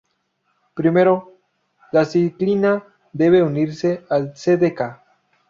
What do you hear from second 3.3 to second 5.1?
unirse al Cdk.